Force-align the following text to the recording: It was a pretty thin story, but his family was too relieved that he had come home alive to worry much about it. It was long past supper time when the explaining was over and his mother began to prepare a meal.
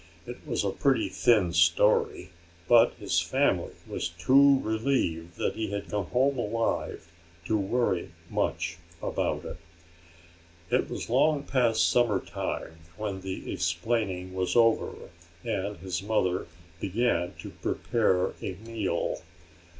It 0.25 0.39
was 0.47 0.63
a 0.63 0.71
pretty 0.71 1.09
thin 1.09 1.53
story, 1.53 2.31
but 2.67 2.95
his 2.95 3.19
family 3.21 3.75
was 3.85 4.09
too 4.09 4.59
relieved 4.61 5.35
that 5.37 5.53
he 5.55 5.69
had 5.69 5.89
come 5.89 6.07
home 6.07 6.39
alive 6.39 7.11
to 7.45 7.55
worry 7.55 8.11
much 8.27 8.79
about 8.99 9.45
it. 9.45 9.57
It 10.71 10.89
was 10.89 11.07
long 11.07 11.43
past 11.43 11.87
supper 11.87 12.19
time 12.19 12.77
when 12.97 13.21
the 13.21 13.53
explaining 13.53 14.33
was 14.33 14.55
over 14.55 15.11
and 15.43 15.77
his 15.77 16.01
mother 16.01 16.47
began 16.79 17.35
to 17.37 17.51
prepare 17.51 18.29
a 18.41 18.55
meal. 18.65 19.21